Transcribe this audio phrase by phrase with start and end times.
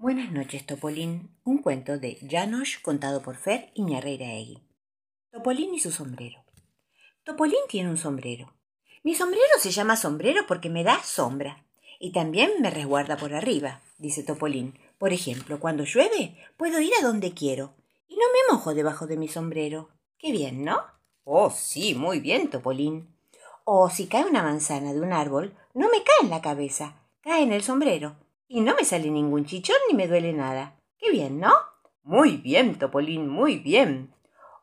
[0.00, 1.28] Buenas noches, Topolín.
[1.42, 4.62] Un cuento de Janosch contado por Fer y Egui.
[5.32, 6.44] Topolín y su sombrero.
[7.24, 8.54] Topolín tiene un sombrero.
[9.02, 11.64] Mi sombrero se llama sombrero porque me da sombra.
[11.98, 14.78] Y también me resguarda por arriba, dice Topolín.
[14.98, 17.74] Por ejemplo, cuando llueve, puedo ir a donde quiero.
[18.06, 19.88] Y no me mojo debajo de mi sombrero.
[20.16, 20.80] Qué bien, ¿no?
[21.24, 23.08] Oh, sí, muy bien, Topolín.
[23.64, 27.42] O si cae una manzana de un árbol, no me cae en la cabeza, cae
[27.42, 28.14] en el sombrero
[28.48, 30.80] y no me sale ningún chichón ni me duele nada.
[30.98, 31.52] Qué bien, ¿no?
[32.02, 34.14] Muy bien, Topolín, muy bien.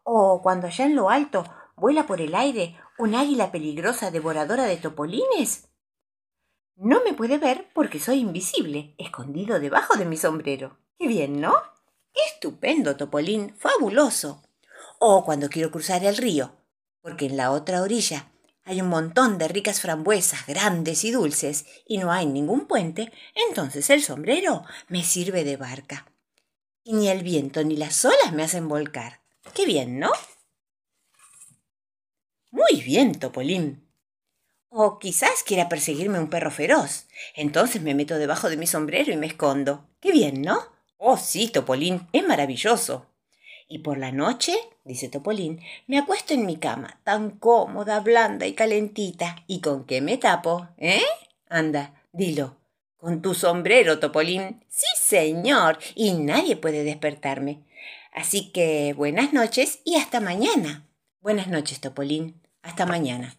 [0.03, 4.77] O cuando allá en lo alto vuela por el aire un águila peligrosa devoradora de
[4.77, 5.69] topolines.
[6.75, 10.77] No me puede ver porque soy invisible, escondido debajo de mi sombrero.
[10.97, 11.53] Qué bien, ¿no?
[12.13, 14.43] Estupendo, Topolín, fabuloso.
[14.99, 16.53] O cuando quiero cruzar el río,
[17.01, 18.31] porque en la otra orilla
[18.65, 23.11] hay un montón de ricas frambuesas grandes y dulces y no hay ningún puente,
[23.47, 26.07] entonces el sombrero me sirve de barca.
[26.83, 29.21] Y ni el viento ni las olas me hacen volcar.
[29.53, 30.11] Qué bien, ¿no?
[32.51, 33.87] Muy bien, Topolín.
[34.69, 37.05] O quizás quiera perseguirme un perro feroz.
[37.35, 39.87] Entonces me meto debajo de mi sombrero y me escondo.
[39.99, 40.59] Qué bien, ¿no?
[40.97, 43.05] Oh, sí, Topolín, es maravilloso.
[43.67, 48.53] Y por la noche, dice Topolín, me acuesto en mi cama, tan cómoda, blanda y
[48.53, 49.43] calentita.
[49.47, 50.67] ¿Y con qué me tapo?
[50.77, 51.01] ¿Eh?
[51.49, 52.57] Anda, dilo.
[52.97, 54.63] Con tu sombrero, Topolín.
[54.67, 55.79] Sí, señor.
[55.95, 57.63] Y nadie puede despertarme.
[58.11, 60.87] Así que buenas noches y hasta mañana.
[61.21, 62.41] Buenas noches, Topolín.
[62.61, 63.37] Hasta mañana.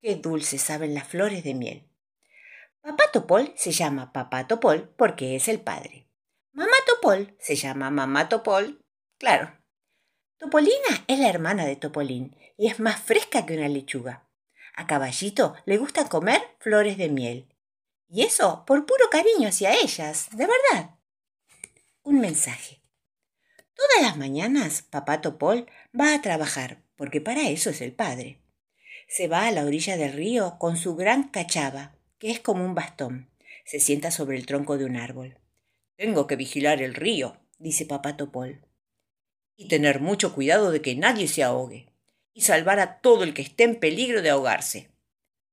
[0.00, 1.88] Qué dulces saben las flores de miel.
[2.82, 6.06] Papá Topol se llama Papá Topol porque es el padre.
[6.52, 8.83] Mamá Topol se llama Mamá Topol
[9.18, 9.56] Claro.
[10.38, 14.28] Topolina es la hermana de Topolín y es más fresca que una lechuga.
[14.74, 17.48] A Caballito le gusta comer flores de miel.
[18.08, 20.90] Y eso por puro cariño hacia ellas, de verdad.
[22.02, 22.82] Un mensaje.
[23.74, 25.66] Todas las mañanas papá Topol
[25.98, 28.40] va a trabajar, porque para eso es el padre.
[29.08, 32.74] Se va a la orilla del río con su gran cachava, que es como un
[32.74, 33.30] bastón.
[33.64, 35.38] Se sienta sobre el tronco de un árbol.
[35.96, 38.60] Tengo que vigilar el río, dice papá Topol
[39.56, 41.92] y tener mucho cuidado de que nadie se ahogue,
[42.32, 44.90] y salvar a todo el que esté en peligro de ahogarse.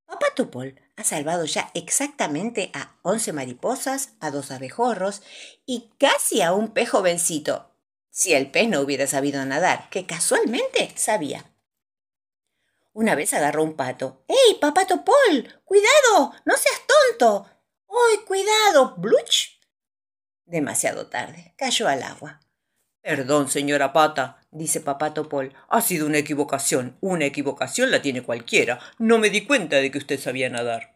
[0.06, 5.22] Papá Tupol ha salvado ya exactamente a once mariposas, a dos abejorros
[5.66, 7.72] y casi a un pez jovencito,
[8.10, 11.46] si el pez no hubiera sabido nadar, que casualmente sabía.
[12.94, 14.26] Una vez agarró un pato.
[14.28, 15.62] ¡Ey, papá Topol!
[15.64, 16.34] ¡Cuidado!
[16.44, 17.50] ¡No seas tonto!
[17.88, 18.96] ¡Ay, cuidado!
[18.98, 19.62] ¡Bluch!
[20.46, 21.54] Demasiado tarde.
[21.58, 22.42] Cayó al agua.
[23.02, 25.54] Perdón, señora Pata, dice papá Topol.
[25.70, 26.98] Ha sido una equivocación.
[27.02, 28.80] Una equivocación la tiene cualquiera.
[29.00, 30.96] No me di cuenta de que usted sabía nadar.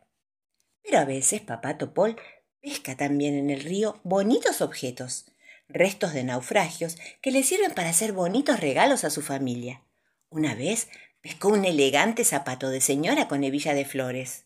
[0.84, 2.16] Pero a veces papá Topol
[2.62, 5.26] pesca también en el río bonitos objetos,
[5.68, 9.84] restos de naufragios que le sirven para hacer bonitos regalos a su familia.
[10.30, 10.90] Una vez
[11.22, 14.46] pescó un elegante zapato de señora con hebilla de flores.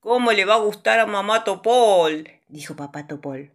[0.00, 2.28] ¿Cómo le va a gustar a mamá Topol?
[2.48, 3.52] dijo papá Topol.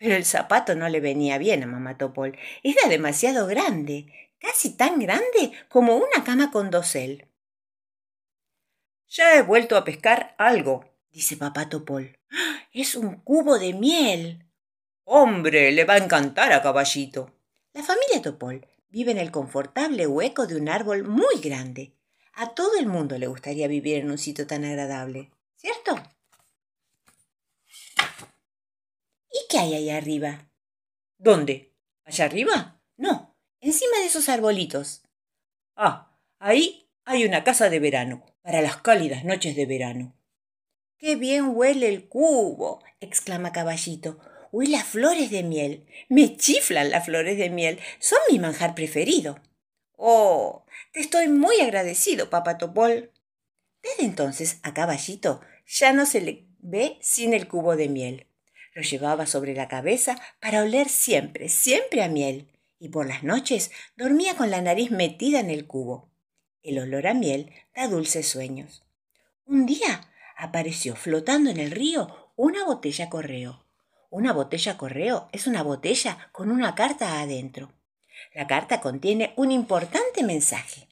[0.00, 2.36] Pero el zapato no le venía bien a mamá Topol.
[2.62, 4.06] Era demasiado grande,
[4.38, 7.28] casi tan grande como una cama con dosel.
[9.08, 12.18] Ya he vuelto a pescar algo, dice papá Topol.
[12.72, 14.46] Es un cubo de miel.
[15.04, 17.34] Hombre, le va a encantar a caballito.
[17.74, 21.92] La familia Topol vive en el confortable hueco de un árbol muy grande.
[22.32, 26.02] A todo el mundo le gustaría vivir en un sitio tan agradable, ¿cierto?
[29.50, 30.48] Qué hay allá arriba?
[31.18, 31.74] ¿Dónde?
[32.04, 32.80] ¿Allá arriba?
[32.96, 35.02] No, encima de esos arbolitos.
[35.74, 40.16] Ah, ahí hay una casa de verano, para las cálidas noches de verano.
[40.96, 42.82] ¡Qué bien huele el cubo!
[43.00, 44.20] exclama Caballito.
[44.52, 45.86] ¡Uy, las flores de miel!
[46.08, 47.80] Me chiflan las flores de miel.
[47.98, 49.40] Son mi manjar preferido.
[49.96, 53.12] Oh, te estoy muy agradecido, papá Topol.
[53.82, 58.29] Desde entonces a Caballito ya no se le ve sin el cubo de miel.
[58.72, 63.70] Lo llevaba sobre la cabeza para oler siempre, siempre a miel, y por las noches
[63.96, 66.08] dormía con la nariz metida en el cubo.
[66.62, 68.84] El olor a miel da dulces sueños.
[69.44, 73.64] Un día apareció flotando en el río una botella correo.
[74.08, 77.72] Una botella correo es una botella con una carta adentro.
[78.34, 80.88] La carta contiene un importante mensaje.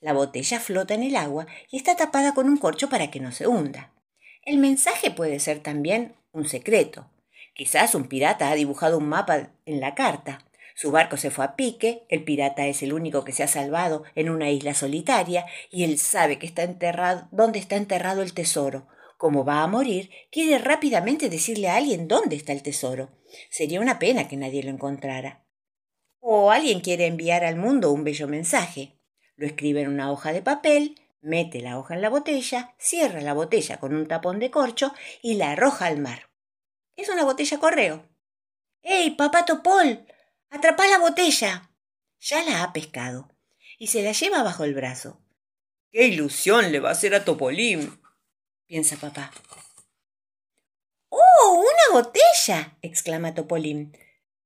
[0.00, 3.32] La botella flota en el agua y está tapada con un corcho para que no
[3.32, 3.92] se hunda.
[4.50, 7.08] El mensaje puede ser también un secreto.
[7.54, 10.44] Quizás un pirata ha dibujado un mapa en la carta.
[10.74, 14.02] Su barco se fue a pique, el pirata es el único que se ha salvado
[14.16, 18.88] en una isla solitaria y él sabe que está enterrado, dónde está enterrado el tesoro.
[19.18, 23.10] Como va a morir, quiere rápidamente decirle a alguien dónde está el tesoro.
[23.50, 25.44] Sería una pena que nadie lo encontrara.
[26.18, 28.98] O alguien quiere enviar al mundo un bello mensaje.
[29.36, 33.34] Lo escribe en una hoja de papel, mete la hoja en la botella, cierra la
[33.34, 36.30] botella con un tapón de corcho y la arroja al mar.
[36.96, 38.08] Es una botella correo.
[38.82, 40.06] ¡Ey, papá Topol!
[40.50, 41.70] ¡Atrapá la botella!
[42.18, 43.30] Ya la ha pescado
[43.78, 45.20] y se la lleva bajo el brazo.
[45.90, 48.00] ¡Qué ilusión le va a hacer a Topolín!
[48.66, 49.32] piensa papá.
[51.08, 52.78] ¡Oh, una botella!
[52.82, 53.96] exclama Topolín.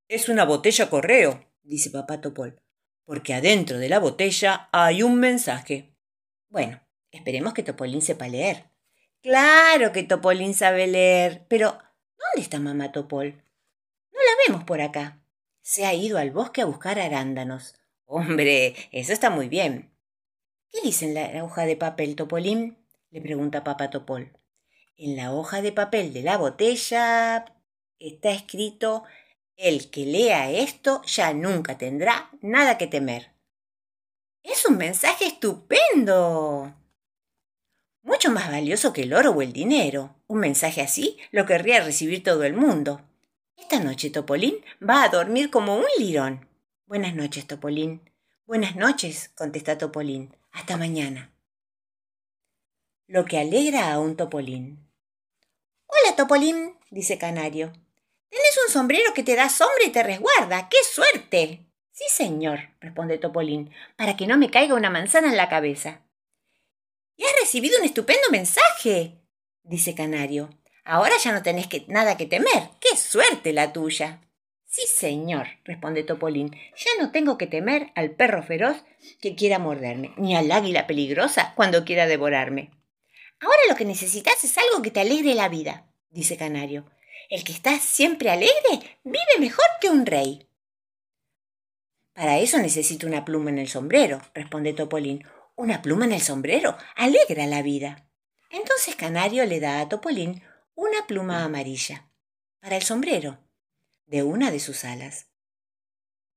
[0.08, 2.60] Es una botella correo, dice papá Topol,
[3.04, 5.93] porque adentro de la botella hay un mensaje.
[6.54, 6.80] Bueno,
[7.10, 8.70] esperemos que Topolín sepa leer.
[9.22, 13.42] Claro que Topolín sabe leer, pero ¿dónde está mamá Topol?
[14.12, 15.20] No la vemos por acá.
[15.62, 17.74] Se ha ido al bosque a buscar arándanos.
[18.04, 19.90] Hombre, eso está muy bien.
[20.70, 22.78] ¿Qué dice en la hoja de papel, Topolín?
[23.10, 24.38] le pregunta papá Topol.
[24.96, 27.46] En la hoja de papel de la botella
[27.98, 29.02] está escrito
[29.56, 33.33] el que lea esto ya nunca tendrá nada que temer.
[34.44, 36.74] Es un mensaje estupendo.
[38.02, 40.16] Mucho más valioso que el oro o el dinero.
[40.26, 43.00] Un mensaje así lo querría recibir todo el mundo.
[43.56, 46.46] Esta noche Topolín va a dormir como un lirón.
[46.84, 48.10] Buenas noches, Topolín.
[48.44, 50.36] Buenas noches, contesta Topolín.
[50.52, 51.32] Hasta mañana.
[53.06, 54.86] Lo que alegra a un Topolín.
[55.86, 57.72] Hola, Topolín, dice Canario.
[58.28, 60.68] Tienes un sombrero que te da sombra y te resguarda.
[60.68, 61.66] ¡Qué suerte!
[61.94, 66.00] Sí, señor, responde Topolín, para que no me caiga una manzana en la cabeza.
[67.16, 69.20] Y has recibido un estupendo mensaje,
[69.62, 70.50] dice Canario.
[70.84, 72.70] Ahora ya no tenés nada que temer.
[72.80, 74.20] ¡Qué suerte la tuya!
[74.66, 76.50] Sí, señor, responde Topolín.
[76.76, 78.82] Ya no tengo que temer al perro feroz
[79.22, 82.72] que quiera morderme, ni al águila peligrosa cuando quiera devorarme.
[83.38, 86.86] Ahora lo que necesitas es algo que te alegre la vida, dice Canario.
[87.30, 90.48] El que está siempre alegre vive mejor que un rey.
[92.14, 95.24] Para eso necesito una pluma en el sombrero, responde Topolín.
[95.56, 98.08] Una pluma en el sombrero alegra la vida.
[98.50, 100.42] Entonces Canario le da a Topolín
[100.76, 102.08] una pluma amarilla
[102.60, 103.38] para el sombrero
[104.06, 105.26] de una de sus alas.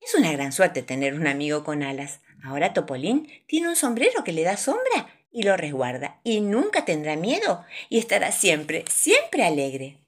[0.01, 2.21] Es una gran suerte tener un amigo con alas.
[2.43, 7.15] Ahora Topolín tiene un sombrero que le da sombra y lo resguarda, y nunca tendrá
[7.15, 9.99] miedo, y estará siempre, siempre alegre.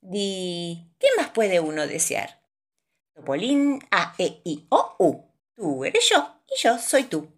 [0.00, 2.41] Di, ¿qué más puede uno desear?
[3.14, 5.24] Topolín, A, E, I, O, U.
[5.54, 7.28] Tú eres yo, y yo soy tú.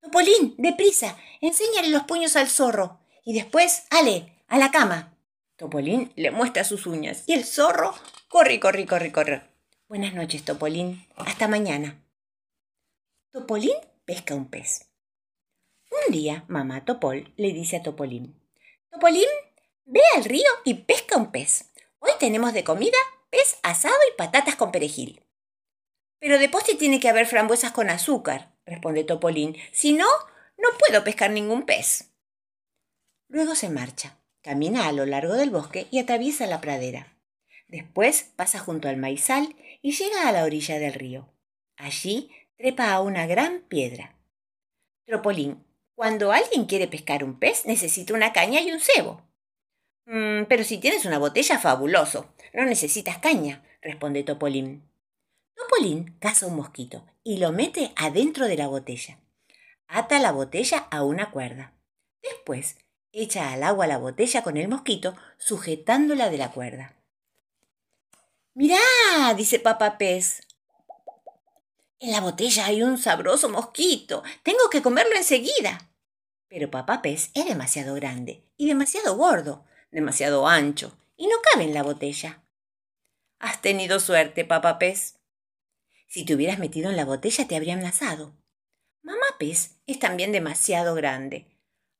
[0.00, 5.14] Topolín, deprisa, enséñale los puños al zorro, y después, ale, a la cama.
[5.56, 7.94] Topolín le muestra sus uñas, y el zorro
[8.28, 9.42] corre, corre, corre, corre.
[9.88, 11.06] Buenas noches, Topolín.
[11.16, 12.02] Hasta mañana.
[13.30, 14.90] Topolín pesca un pez.
[15.90, 18.40] Un día, mamá Topol le dice a Topolín,
[18.90, 19.28] Topolín,
[19.84, 21.72] ve al río y pesca un pez.
[21.98, 22.98] Hoy tenemos de comida
[23.30, 25.24] pez asado y patatas con perejil.
[26.18, 29.56] Pero de postre tiene que haber frambuesas con azúcar, responde Topolín.
[29.72, 30.06] Si no,
[30.58, 32.12] no puedo pescar ningún pez.
[33.28, 37.16] Luego se marcha, camina a lo largo del bosque y atraviesa la pradera.
[37.68, 41.32] Después pasa junto al maizal y llega a la orilla del río.
[41.76, 44.16] Allí trepa a una gran piedra.
[45.06, 45.64] Topolín
[46.00, 49.20] cuando alguien quiere pescar un pez, necesita una caña y un cebo.
[50.12, 52.34] Mm, pero si tienes una botella, fabuloso.
[52.52, 54.82] No necesitas caña, responde Topolín.
[55.54, 59.20] Topolín caza un mosquito y lo mete adentro de la botella.
[59.86, 61.74] Ata la botella a una cuerda.
[62.22, 62.76] Después
[63.12, 66.96] echa al agua la botella con el mosquito, sujetándola de la cuerda.
[68.54, 68.78] Mirá,
[69.36, 70.40] dice papá pez,
[72.00, 74.24] en la botella hay un sabroso mosquito.
[74.42, 75.88] Tengo que comerlo enseguida.
[76.48, 81.74] Pero papá pez es demasiado grande y demasiado gordo, demasiado ancho, y no cabe en
[81.74, 82.42] la botella.
[83.38, 85.18] Has tenido suerte, papá pez.
[86.08, 88.34] Si te hubieras metido en la botella te habrían lazado.
[89.02, 91.46] Mamá pez es también demasiado grande.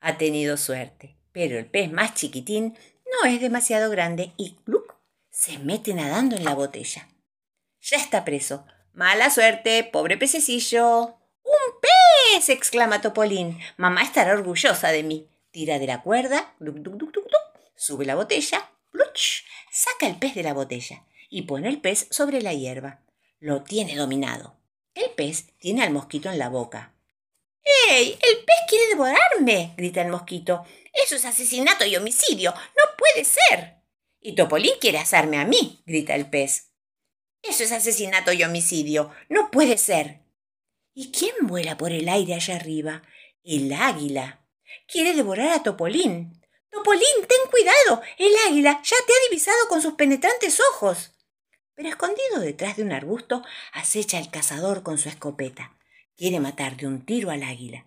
[0.01, 4.57] Ha tenido suerte, pero el pez más chiquitín no es demasiado grande y
[5.31, 7.09] se mete nadando en la botella.
[7.81, 8.67] Ya está preso.
[8.93, 11.17] Mala suerte, pobre pececillo.
[11.43, 12.51] ¡Un pez!
[12.51, 13.59] exclama Topolín.
[13.79, 15.29] Mamá estará orgullosa de mí.
[15.51, 16.55] Tira de la cuerda,
[17.81, 19.43] sube la botella, ¡pluch!
[19.73, 23.01] saca el pez de la botella y pone el pez sobre la hierba.
[23.39, 24.59] Lo tiene dominado.
[24.95, 26.95] El pez tiene al mosquito en la boca.
[27.89, 28.19] ¡Ey!
[28.21, 29.73] ¡El pez quiere devorarme!
[29.79, 30.65] grita el mosquito.
[30.93, 32.53] Eso es asesinato y homicidio.
[32.53, 33.77] No puede ser.
[34.21, 36.73] Y Topolín quiere asarme a mí, grita el pez.
[37.43, 39.11] Eso es asesinato y homicidio.
[39.31, 40.21] No puede ser.
[40.93, 43.03] ¿Y quién vuela por el aire allá arriba?
[43.43, 44.45] El águila.
[44.87, 46.40] Quiere devorar a Topolín.
[46.71, 48.03] Topolín, ten cuidado.
[48.19, 51.13] El águila ya te ha divisado con sus penetrantes ojos.
[51.75, 55.77] Pero escondido detrás de un arbusto, acecha el cazador con su escopeta.
[56.17, 57.87] Quiere matar de un tiro al águila.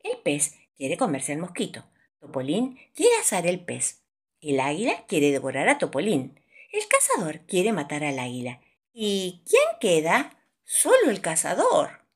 [0.00, 1.84] El pez quiere comerse al mosquito.
[2.18, 4.02] Topolín quiere asar el pez.
[4.40, 6.40] El águila quiere devorar a Topolín.
[6.72, 8.60] El cazador quiere matar al águila.
[8.92, 10.38] ¿Y quién queda?
[10.64, 12.06] Solo el cazador.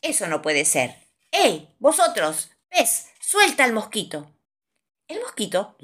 [0.00, 0.94] Eso no puede ser.
[1.32, 1.74] ¡Ey!
[1.78, 4.32] Vosotros, pez, suelta al mosquito.
[5.08, 5.74] El mosquito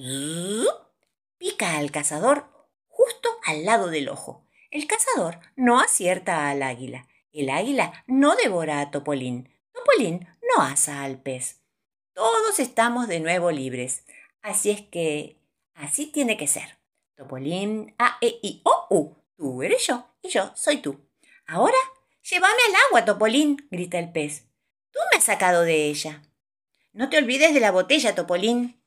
[1.38, 2.45] pica al cazador
[2.88, 4.47] justo al lado del ojo.
[4.71, 7.09] El cazador no acierta al águila.
[7.33, 9.49] El águila no devora a Topolín.
[9.73, 11.62] Topolín no asa al pez.
[12.12, 14.04] Todos estamos de nuevo libres.
[14.43, 15.38] Así es que
[15.73, 16.78] así tiene que ser.
[17.16, 19.16] Topolín, A, E, I, O, U.
[19.37, 21.00] Tú eres yo y yo soy tú.
[21.47, 21.78] Ahora,
[22.23, 24.45] llévame al agua, Topolín, grita el pez.
[24.90, 26.23] Tú me has sacado de ella.
[26.93, 28.84] No te olvides de la botella, Topolín.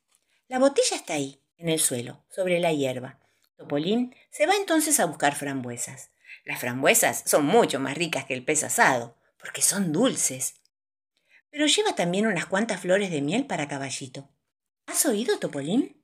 [0.49, 3.19] La botella está ahí, en el suelo, sobre la hierba.
[3.57, 6.11] Topolín se va entonces a buscar frambuesas.
[6.45, 10.55] Las frambuesas son mucho más ricas que el pez asado, porque son dulces.
[11.49, 14.29] Pero lleva también unas cuantas flores de miel para caballito.
[14.85, 16.01] ¿Has oído, Topolín?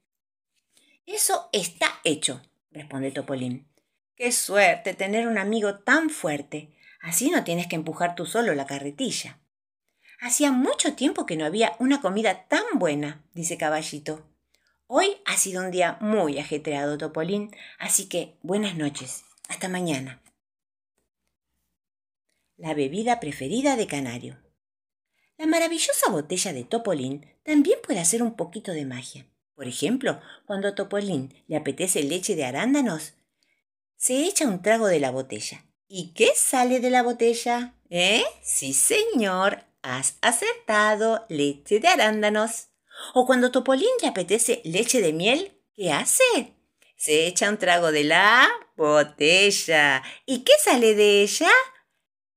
[1.05, 3.69] Eso está hecho, responde Topolín.
[4.15, 6.75] Qué suerte tener un amigo tan fuerte.
[7.01, 9.39] Así no tienes que empujar tú solo la carretilla.
[10.19, 14.32] Hacía mucho tiempo que no había una comida tan buena, dice Caballito.
[14.95, 19.23] Hoy ha sido un día muy ajetreado, Topolín, así que buenas noches.
[19.49, 20.21] Hasta mañana.
[22.57, 24.37] La bebida preferida de Canario.
[25.39, 29.25] La maravillosa botella de Topolín también puede hacer un poquito de magia.
[29.55, 33.15] Por ejemplo, cuando a Topolín le apetece leche de arándanos,
[33.95, 35.65] se echa un trago de la botella.
[35.87, 37.73] ¿Y qué sale de la botella?
[37.89, 38.23] ¿Eh?
[38.43, 42.67] Sí, señor, has acertado leche de arándanos.
[43.13, 46.55] O cuando Topolín le apetece leche de miel, ¿qué hace?
[46.95, 50.03] Se echa un trago de la botella.
[50.25, 51.51] ¿Y qué sale de ella?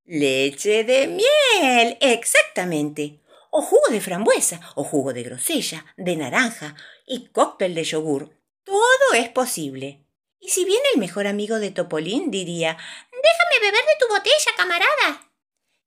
[0.04, 3.20] Leche de miel, exactamente.
[3.50, 8.36] O jugo de frambuesa, o jugo de grosella, de naranja y cóctel de yogur.
[8.64, 10.04] Todo es posible.
[10.40, 12.76] Y si viene el mejor amigo de Topolín, diría,
[13.10, 15.30] déjame beber de tu botella, camarada.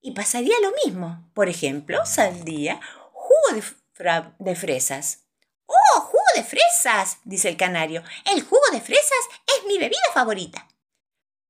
[0.01, 1.29] Y pasaría lo mismo.
[1.33, 2.79] Por ejemplo, saldría
[3.11, 3.61] jugo de
[4.39, 5.25] de fresas.
[5.65, 7.17] ¡Oh, jugo de fresas!
[7.25, 8.01] dice el canario.
[8.25, 10.67] El jugo de fresas es mi bebida favorita.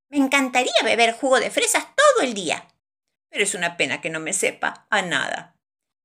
[0.10, 2.68] Me encantaría beber jugo de fresas todo el día.
[3.30, 5.56] Pero es una pena que no me sepa a nada.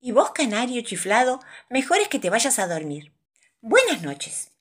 [0.00, 3.14] Y vos, canario chiflado, mejor es que te vayas a dormir.
[3.62, 4.52] Buenas noches.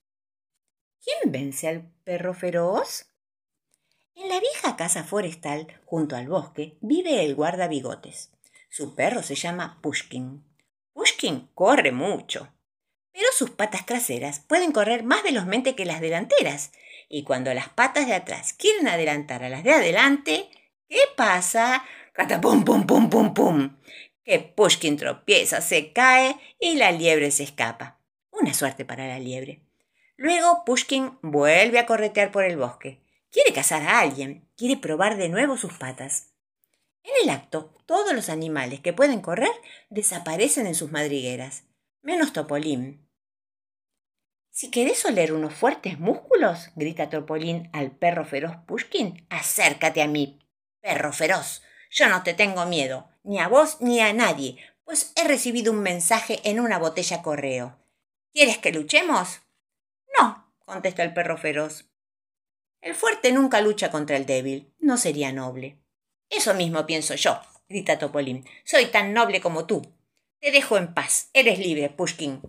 [1.04, 3.08] ¿Quién vence al perro feroz?
[4.16, 8.32] En la vieja casa forestal, junto al bosque, vive el guardabigotes.
[8.70, 10.46] Su perro se llama Pushkin.
[11.54, 12.54] Corre mucho,
[13.14, 16.74] pero sus patas traseras pueden correr más velozmente que las delanteras,
[17.08, 20.50] y cuando las patas de atrás quieren adelantar a las de adelante,
[20.90, 21.86] ¿qué pasa?
[22.12, 23.78] Catapum, pum, pum, pum, pum.
[24.26, 28.00] Que Pushkin tropieza, se cae y la liebre se escapa.
[28.32, 29.62] Una suerte para la liebre.
[30.18, 33.00] Luego Pushkin vuelve a corretear por el bosque.
[33.32, 36.34] Quiere cazar a alguien, quiere probar de nuevo sus patas.
[37.04, 39.52] En el acto, todos los animales que pueden correr
[39.90, 41.66] desaparecen en sus madrigueras,
[42.02, 43.08] menos Topolín.
[44.50, 50.40] Si querés oler unos fuertes músculos, grita Topolín al perro feroz Pushkin, acércate a mí,
[50.80, 51.62] perro feroz.
[51.92, 55.80] Yo no te tengo miedo, ni a vos ni a nadie, pues he recibido un
[55.80, 57.80] mensaje en una botella correo.
[58.34, 59.42] ¿Quieres que luchemos?
[60.18, 61.90] No, contesta el perro feroz.
[62.82, 65.83] El fuerte nunca lucha contra el débil, no sería noble.
[66.34, 68.46] Eso mismo pienso yo, grita Topolín.
[68.64, 69.84] Soy tan noble como tú.
[70.40, 71.30] Te dejo en paz.
[71.34, 72.42] Eres libre, Pushkin.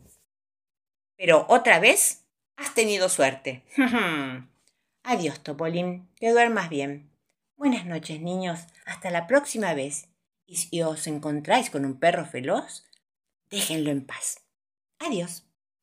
[1.17, 2.25] Pero otra vez
[2.57, 3.63] has tenido suerte.
[5.03, 6.09] Adiós, Topolín.
[6.17, 7.11] Que duermas bien.
[7.57, 8.61] Buenas noches, niños.
[8.87, 10.09] Hasta la próxima vez.
[10.47, 12.85] Y si os encontráis con un perro feroz,
[13.51, 14.41] déjenlo en paz.
[14.99, 15.44] Adiós.